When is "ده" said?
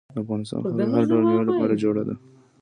2.07-2.15